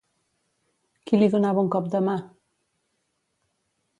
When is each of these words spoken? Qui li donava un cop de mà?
Qui 1.09 1.19
li 1.19 1.27
donava 1.35 1.65
un 1.65 1.69
cop 1.77 1.91
de 1.95 2.03
mà? 2.09 2.17